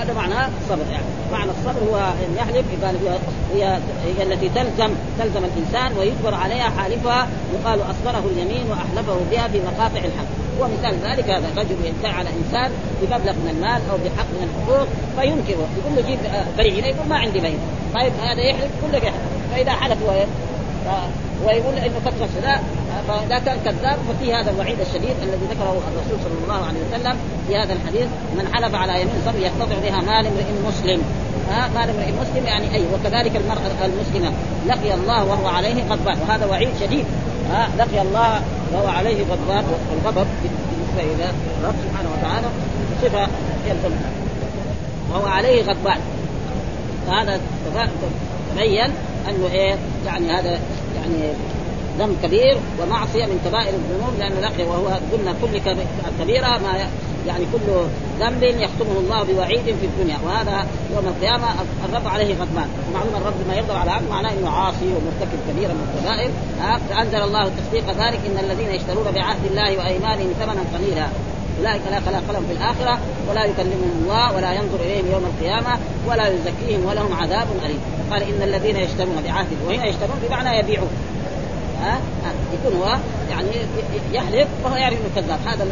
[0.00, 1.04] هذا معناه الصبر يعني.
[1.32, 2.96] معنى الصبر هو إن يحلف قال
[3.54, 3.78] هي
[4.18, 7.28] هي التي تلزم تلزم الإنسان ويجبر عليها حالفها.
[7.54, 12.70] يقال أصبره اليمين وأحلفه بها في مقاطع الحق ومثال ذلك هذا رجل يدعي على إنسان
[13.02, 14.88] بمبلغ من المال أو بحق من الحقوق
[15.18, 16.18] فينكره يقول له جيب
[16.56, 17.58] بينه يقول ما عندي بينه
[17.94, 19.22] طيب هذا يحلف يقول لك يحلف.
[19.52, 20.24] فإذا حلف هو
[21.46, 22.60] ويقول إنه كثر لا
[23.08, 27.16] فاذا كان كذاب ففي هذا الوعيد الشديد الذي ذكره الرسول صلى الله عليه وسلم
[27.48, 31.02] في هذا الحديث من حلف على يمين صبر يقتطع بها مال امرئ مسلم.
[31.50, 34.32] ها مال امرئ مسلم يعني أي وكذلك المرأة المسلمة.
[34.66, 37.04] لقي الله وهو عليه غضبان وهذا وعيد شديد.
[37.50, 38.40] ها لقي الله
[38.76, 42.46] وهو عليه غضبان والغضب بالنسبة إلى الرب سبحانه وتعالى
[43.02, 43.28] صفة
[43.68, 43.96] يلزم
[45.10, 45.98] وهو عليه غضبان.
[47.06, 47.40] فهذا
[48.54, 48.90] تبين
[49.28, 50.60] أنه إيه يعني هذا
[50.96, 51.32] يعني
[51.98, 55.58] ذنب كبير ومعصية من كبائر الذنوب لأنه لقي وهو قلنا كل
[56.20, 56.86] كبيرة ما
[57.26, 57.68] يعني كل
[58.20, 61.46] ذنب يختمه الله بوعيد في الدنيا وهذا يوم القيامة
[61.84, 62.68] الرب عليه غضبان.
[62.94, 66.30] معلوم الرب ما يغضب على عبد معناه إنه عاصي ومرتكب كبيره من الكبائر
[66.88, 71.06] فأنزل الله تصديق ذلك إن الذين يشترون بعهد الله وأيمانهم ثمنا قليلا.
[71.58, 72.98] أولئك لا خلاق لهم في الآخرة
[73.30, 77.80] ولا يكلمهم الله ولا ينظر إليهم يوم القيامة ولا يزكيهم ولهم عذاب أليم.
[78.10, 80.90] قال إن الذين يشترون بعهد وهنا يشترون بمعنى يبيعون.
[81.86, 82.96] ها أه؟ يكون هو
[83.30, 83.50] يعني
[84.12, 85.38] يحلف وهو يعرف إنه كذاب.
[85.46, 85.66] هذا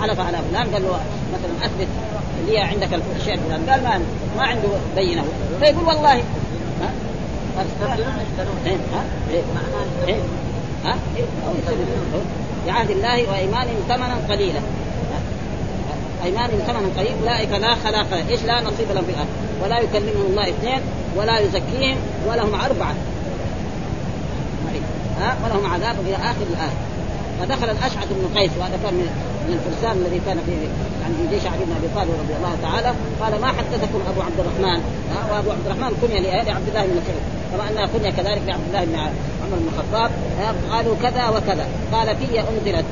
[0.00, 1.00] حلف على فلان قال له
[1.32, 1.88] مثلا أثبت
[2.46, 3.70] لي عندك الشيء فلان.
[3.70, 4.00] قال ما
[4.36, 5.24] ما عنده بينة.
[5.60, 6.14] فيقول والله.
[6.80, 6.90] ها؟
[8.66, 9.42] إيه؟ ها؟ إيه؟
[10.06, 10.20] إيه؟
[10.84, 10.96] ها؟
[12.66, 14.60] بعهد الله وأيمانهم ثمنا قليلا.
[16.24, 19.28] أيمانهم ثمنا قليل أولئك لا خلاق إيش لا نصيب لهم في الأرض.
[19.62, 20.80] ولا يكلمهم الله اثنين
[21.16, 21.96] ولا يزكيهم
[22.28, 22.94] ولهم أربعة.
[25.20, 26.78] ها ولهم عذاب إلى آخر الآية.
[27.40, 30.52] فدخل الأشعث بن قيس وهذا كان من الفرسان الذي كان في
[31.04, 34.80] عند جيش علي بن أبي طالب رضي الله تعالى قال ما حدثكم أبو عبد الرحمن؟
[35.30, 37.24] وأبو عبد الرحمن كنيه لعبد الله بن مسعود.
[37.52, 38.96] كما أنها كنيه كذلك لعبد الله بن
[39.42, 40.10] عمر بن الخطاب
[40.72, 41.66] قالوا كذا وكذا.
[41.92, 42.84] قال في أنزلت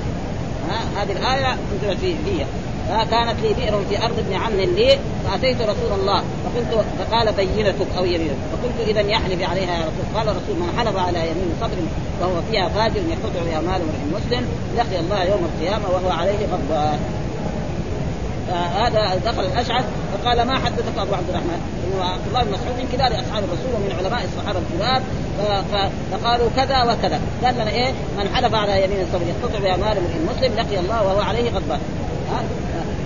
[0.96, 2.44] هذه الآية انزلت في في
[2.88, 8.04] كانت لي بئر في أرض ابن عم لي فأتيت رسول الله فقلت فقال بينتك أو
[8.04, 8.36] يمينك.
[8.52, 11.76] فقلت اذا يحلف عليها يا رسول قال الرسول من حلف على يمين صدر
[12.20, 17.21] وهو فيها فاجر يقطع بها مال امرئ مسلم لقي الله يوم القيامة وهو عليه غضبان.
[18.48, 21.60] فهذا دخل الأشعث فقال ما حدثك أبو عبد الرحمن؟
[22.00, 25.02] عبد الله بن مسعود من كبار أصحاب الرسول ومن علماء الصحابة الكبار.
[26.12, 27.20] فقالوا كذا وكذا.
[27.44, 31.02] قال لنا إيه؟ من حلف على يمين الصبر يقتطع بها مال امرئ مسلم لقي الله
[31.02, 31.80] وهو عليه غضبان.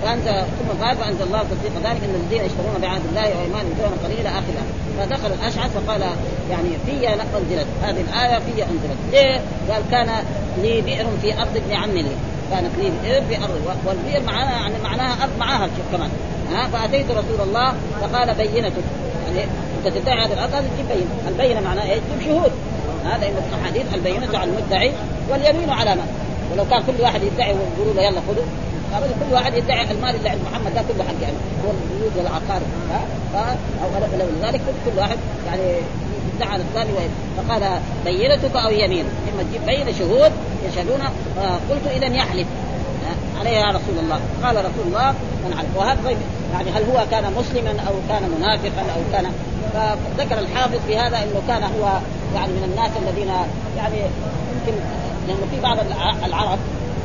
[0.03, 4.31] فانزل ثم قال فأنزل الله تصديق ذلك إن الذين يشترون بعهد الله وإيمانهم ثمنا قليلا
[4.31, 4.55] اخر
[4.99, 6.03] فدخل الأشعث فقال
[6.51, 7.67] يعني في أنزلت.
[7.83, 8.99] هذه الآية في أنزلت.
[9.13, 10.25] ليه؟ قال كان
[10.63, 12.17] لي بئر في أرض ابن عم لي.
[12.51, 16.11] كانت لي بئر في أرض والبئر معناها يعني معناها أرض معاها كمان.
[16.53, 18.85] ها فأتيت رسول الله فقال بينتك.
[19.27, 19.47] يعني
[19.79, 21.29] أنت تدعي هذه الأرض؟ هذه تجيب بينة.
[21.29, 22.53] البينة معناها إيش؟ تجيب شهود.
[23.05, 24.93] هذا ان الأحاديث البينة على المدعي
[25.31, 26.09] واليمين على من
[26.53, 28.45] ولو كان كل واحد يدعي ويقولوا له يلا خذوا.
[28.95, 31.37] ابدا كل واحد يدعي المال اللي عند محمد ده كله حق يعني.
[31.65, 33.01] هو البيوت والعقار ها
[33.35, 33.89] ها أو
[34.41, 35.77] لذلك كل واحد يعني
[36.37, 36.91] يدعي الثاني
[37.37, 40.33] فقال بينتك أو يمين إما تجيب بين شهود
[40.69, 41.01] يشهدون
[41.71, 42.47] قلت اذا يحلف.
[43.41, 44.21] عليها يا رسول الله.
[44.43, 46.11] قال رسول الله من علف وهذا
[46.53, 49.33] يعني هل هو كان مسلما أو كان منافقا أو كان
[49.75, 51.99] فذكر الحافظ في هذا إنه كان هو
[52.35, 53.29] يعني من الناس الذين
[53.77, 53.97] يعني
[54.53, 54.79] يمكن
[55.29, 55.77] لأنه في بعض
[56.25, 56.59] العرب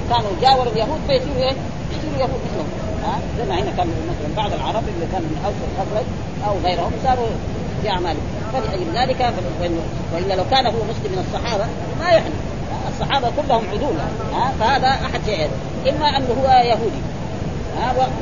[0.10, 1.56] كانوا جاوروا اليهود فيصيروا إيه؟
[1.92, 2.70] يصيروا يهود مثلهم
[3.04, 6.06] ها زي ما هنا كان مثلا بعض العرب اللي كانوا من أوس الخزرج
[6.48, 7.28] أو غيرهم صاروا
[7.82, 8.41] في أعمالهم.
[8.54, 9.34] فلأجل ذلك
[10.14, 11.66] والا لو كان هو مسلم من الصحابة
[12.00, 12.34] ما يحني
[12.90, 13.96] الصحابة كلهم عدول
[14.60, 15.50] فهذا أحد شيئين
[15.90, 17.02] إما أنه هو يهودي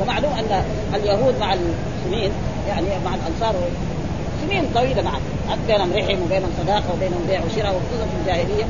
[0.01, 0.63] ومعلوم أن
[0.95, 2.31] اليهود مع المسلمين
[2.67, 3.55] يعني مع الأنصار
[4.41, 5.21] سنين طويلة معهم
[5.67, 8.65] بينهم رحم وبينهم صداقة وبينهم بيع وشراء وخصوصا في الجاهلية.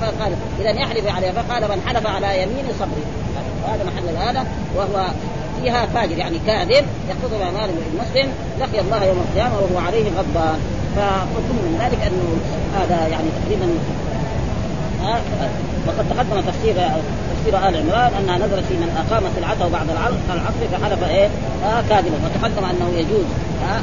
[0.00, 3.04] فقال إذا يحلف عليها فقال من حلف على يمين صبري.
[3.64, 4.46] وهذا محل هذا
[4.76, 5.06] وهو
[5.64, 10.58] فيها فاجر يعني كاذب يقتضي مال المسلم لقي الله يوم القيامة وهو عليه غضبان.
[10.96, 12.26] فحكم من ذلك انه
[12.78, 13.68] هذا يعني تقريبا
[15.86, 16.74] وقد تقدم تفسير
[17.34, 20.14] تفسير آل عمران أنها نزلت في من اقام سلعته بعد العصر
[20.72, 21.28] فحلف إيه؟
[21.64, 22.16] آه كاذبا.
[22.24, 23.24] وتقدم أنه يجوز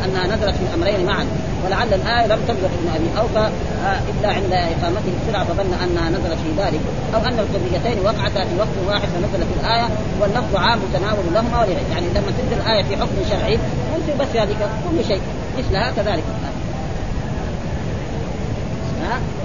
[0.05, 1.25] أنها نزلت في الأمرين معا.
[1.65, 3.45] ولعل الآية لم تبلغ ابن أبي أوفى
[3.85, 6.81] آه إلا عند إقامته السلعه فظن أنها نزلت في ذلك.
[7.15, 9.87] أو أن القضيتين وقعتا في وقت واحد فنزلت الآية
[10.19, 13.57] واللفظ عام متناول لهما ولغيره يعني لما تنزل الآية في حكم شرعي
[13.93, 14.55] ممكن بس هذه
[14.89, 15.21] كل شيء
[15.57, 16.23] مثلها كذلك.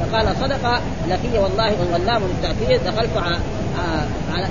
[0.01, 3.16] فقال صدق لكي والله واللام للتأكيد دخلت
[4.35, 4.46] على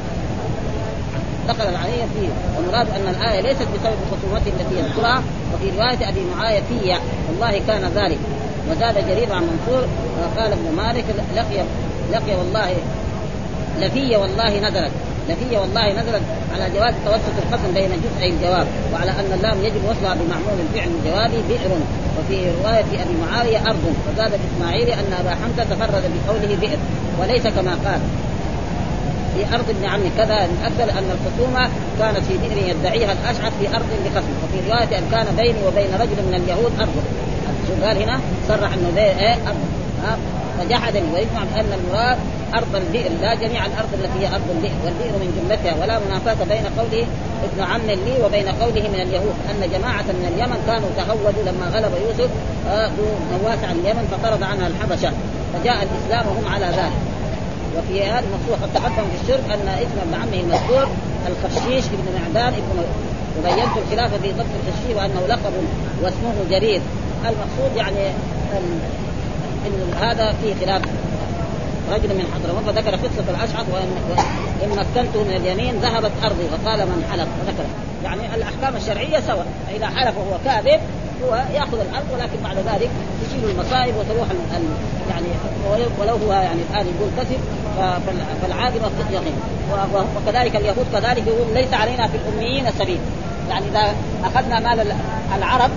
[1.48, 2.30] دخل العلي فيه.
[2.58, 6.96] والمراد أن الآية ليست بسبب خصومته التي يذكرها وفي رواية أبي معاوية في
[7.30, 8.20] والله كان ذلك.
[8.70, 9.88] وزاد جرير عن منصور
[10.38, 11.06] قال ابن مالك
[11.36, 11.64] لقي
[12.12, 12.76] لقي والله
[13.82, 14.92] لفي والله نزلت
[15.30, 16.22] لفي والله نزلت
[16.54, 21.48] على جواز توسط القسم بين جزئي الجواب وعلى أن اللام يجب وصلها بمعمول الفعل الجوابي
[21.50, 21.72] بئر.
[22.20, 23.94] وفي رواية أبي معاوية أرض.
[24.08, 26.78] وزاد الاسماعيلي أن أبا حمزة تفرد بقوله بئر
[27.20, 28.00] وليس كما قال.
[29.36, 31.70] في أرض ابن عمي كذا نؤكد أن الخصومة
[32.00, 36.18] كانت في بئر يدعيها الأشعث في أرض لقسم وفي رواية أن كان بيني وبين رجل
[36.28, 36.96] من اليهود أرض.
[37.68, 39.64] شو قال هنا؟ صرح إنه بي إيه أرض.
[40.58, 41.14] فجحدني.
[41.14, 42.18] ويجمع بان المراد
[42.56, 44.78] أرض البئر لا جميع الأرض التي هي أرض البئر.
[44.86, 45.74] والبئر من جملتها.
[45.82, 47.06] ولا منافاة بين قوله
[47.48, 49.36] ابن عم لي وبين قوله من اليهود.
[49.50, 52.32] أن جماعة من اليمن كانوا تهودوا لما غلب يوسف
[52.98, 55.12] ذو نواس عن اليمن فطرد عنها الحبشة.
[55.54, 57.15] فجاء الإسلام وهم على ذلك.
[57.78, 60.88] وفي هذا المقصود قد تقدم في الشرك أن اسم ابن عمه المذكور
[61.28, 62.86] الخشيش ابن معدان ابن
[63.40, 65.54] وبينت الخلاف في ضبط الخشيش وأنه لقب
[66.04, 66.82] واسمه جرير.
[67.22, 68.08] المقصود يعني
[69.66, 70.82] إن هذا في خلاف.
[71.92, 74.18] رجل من حضرموت فذكر قصة الأشعث وان
[74.64, 77.64] ان مكنته من اليمين ذهبت أرضي وقال من حلف وذكر
[78.04, 79.46] يعني الأحكام الشرعية سواء.
[79.68, 80.80] فاذا حلف وهو كاذب
[81.24, 82.90] هو ياخذ الأرض ولكن بعد ذلك
[83.26, 84.28] تشيل المصائب وتروح
[85.10, 85.28] يعني
[86.00, 87.40] ولو هو يعني الآن يقول كذب
[88.42, 89.36] فالعاقبة يقين
[90.16, 93.00] وكذلك اليهود كذلك يقول ليس علينا في الأميين سبيل.
[93.50, 94.96] يعني إذا أخذنا مال
[95.38, 95.72] العرب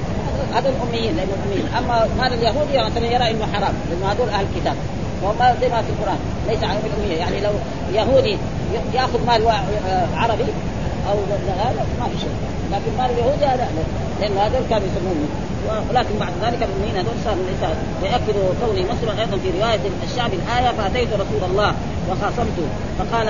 [0.54, 4.76] هذول الأميين لأنه اميين أما مال اليهودي مثلا يرى إنه حرام لأنه هذول أهل الكتاب
[5.22, 7.50] وما زي ما في القرآن ليس على الاميه يعني لو
[7.94, 8.38] يهودي
[8.94, 9.42] يأخذ مال
[10.16, 10.44] عربي
[11.10, 11.16] أو
[11.64, 12.36] هذا ما في شيء.
[12.72, 13.68] لكن مال اليهودي هذا
[14.20, 15.28] لأنه هذول كانوا يسمون
[15.90, 17.70] ولكن بعد ذلك الاميين هذول صاروا ليس
[18.02, 21.72] ويأكدوا قولي مسلم أيضا في رواية الشعب الآية فأتيت رسول الله
[22.10, 22.66] وخاصمته.
[22.98, 23.28] فقال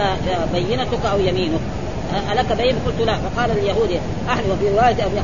[0.53, 1.61] بينتك أو يمينك؟
[2.33, 3.17] ألك بين؟ قلت لا.
[3.17, 5.17] فقال اليهودي أحد وفي رواية أبو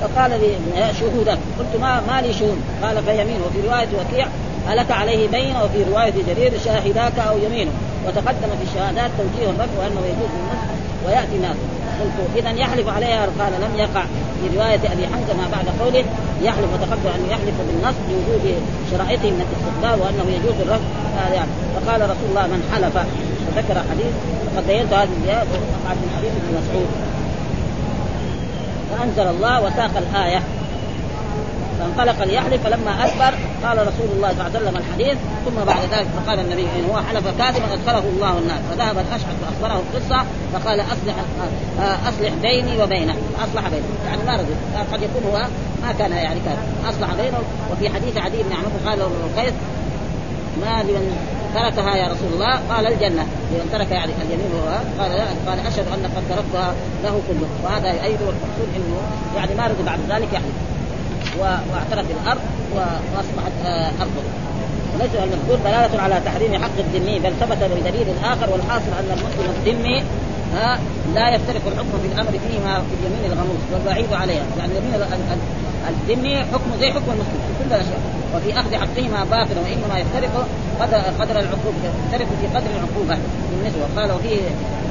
[0.00, 2.58] فقال لي شهودك قلت ما ما لي شهود.
[2.82, 3.40] قال فيمين.
[3.46, 4.26] وفي رواية وكيع
[4.72, 5.56] ألك عليه بين.
[5.56, 7.70] وفي رواية جرير شاهداك أو يمينه
[8.06, 10.62] وتقدم في الشهادات توجيه الرب وأنه يجوز النص
[11.06, 11.56] ويأتي ناس
[12.00, 14.04] قلت إذا يحلف عليها قال لم يقع.
[14.40, 16.04] في رواية أبي حمزة ما بعد قوله
[16.42, 18.44] يحلف وتقدم أنه يحلف بالنص لوجود
[18.90, 20.90] شرائطه من الاستقبال وأنه يجوز الرفض.
[21.34, 21.50] يعني.
[21.74, 22.96] فقال رسول الله من حلف.
[23.46, 24.12] وذكر حديث
[24.46, 26.88] وقد بينت هذه الزيادة وقعت من حديث ابن مسعود.
[28.90, 30.42] فأنزل الله وساق الآية.
[31.78, 36.06] فانطلق ليحلف فلما أدبر قال رسول الله صلى الله عليه وسلم الحديث ثم بعد ذلك
[36.16, 38.58] فقال النبي إن هو حلف كاذبا أدخله الله النار.
[38.70, 41.14] فذهب الأشعث فأخبره القصة فقال أصلح
[42.08, 43.14] أصلح بيني وبينه
[43.44, 44.54] أصلح بينه يعني ما رضي
[44.92, 45.46] قد يكون هو
[45.82, 46.58] ما كان يعني كان.
[46.88, 47.38] أصلح بينه.
[47.72, 49.54] وفي حديث عدي بن عمرو قال القيس
[50.60, 51.16] ما لمن
[51.54, 53.26] تركها يا رسول الله؟ قال الجنة.
[53.52, 54.50] لمن ترك يعني اليمين
[54.98, 57.48] قال لا قال أشهد أن قد تركتها له كله.
[57.64, 58.96] وهذا أيضا المقصود أنه
[59.36, 60.56] يعني ما رضي بعد ذلك يحلف
[61.38, 62.40] واعترف بالأرض.
[62.76, 64.22] وأصبحت آه، ارضه
[64.94, 70.02] وليس المذكور دلالة على تحريم حق الذمي بل ثبت بدليل آخر والحاصل أن المسلم الذمي
[70.54, 70.78] ها
[71.14, 74.44] لا يفترق الحكم في الأمر فيما في اليمين الغموس والوعيد عليها.
[74.58, 74.94] يعني اليمين
[75.88, 77.55] الذمي حكمه زي حكم المسلم.
[77.68, 78.00] كل الاشياء
[78.34, 80.46] وفي أخذ حقهما باطل وإنما يفترق
[80.80, 83.16] قدر قدر العقوبه يفترق في قدر العقوبة
[83.50, 83.80] بالنسبة.
[83.82, 84.40] وقال وفيه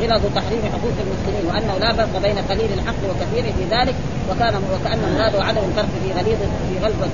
[0.02, 3.96] غلظ تحريم حقوق المسلمين وأنه لا فرق بين قليل الحق وكثير في ذلك
[4.30, 7.10] وكان وكأن مراده عدم الفرق في غليظ في غلظه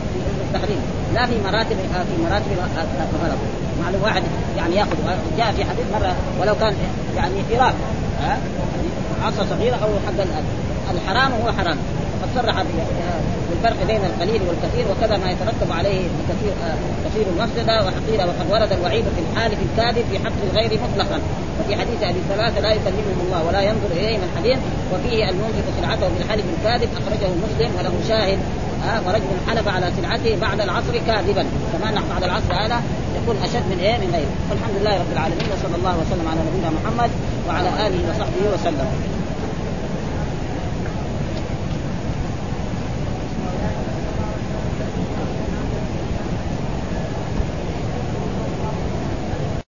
[0.48, 0.82] التحريم.
[1.16, 1.78] لا في مراتب
[2.10, 2.52] في مراتب
[3.16, 3.40] الغلط
[3.84, 4.24] معلوم واحد
[4.58, 4.98] يعني يأخذ.
[5.38, 6.74] جاء في حديث مرة ولو كان
[7.18, 7.74] يعني فراق
[8.22, 8.38] ها
[9.26, 10.26] عصا صغيرة أو حق
[10.92, 11.78] الحرام هو حرام.
[12.22, 12.64] قد صرح
[13.50, 16.54] بالفرق بين القليل والكثير وكذا ما يترتب عليه كثير
[17.06, 21.20] كثير المفسده وحقيره وقد ورد الوعيد في الحالف الكاذب في حق الغير مطلقا.
[21.60, 24.60] وفي حديث أبي ثلاثة لا يكلمهم الله ولا ينظر إليهم الحديث
[24.94, 28.40] وفيه المنفق سلعته بالحلف الكاذب أخرجه مسلم وله شاهد
[28.88, 31.46] آه ورجل حلف على سلعته بعد العصر كاذبا.
[31.74, 32.82] كمان بعد العصر هذا
[33.24, 34.34] يكون أشد من إيه؟ من غيره.
[34.50, 37.12] والحمد لله رب العالمين وصلى الله وسلم على نبينا محمد
[37.48, 39.21] وعلى آله وصحبه وسلم.